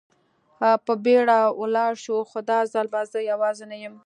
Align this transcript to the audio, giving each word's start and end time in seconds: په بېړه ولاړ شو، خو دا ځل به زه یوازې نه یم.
په 0.85 0.93
بېړه 1.03 1.39
ولاړ 1.61 1.91
شو، 2.03 2.17
خو 2.29 2.39
دا 2.51 2.59
ځل 2.73 2.85
به 2.93 3.01
زه 3.11 3.19
یوازې 3.31 3.65
نه 3.71 3.77
یم. 3.83 3.95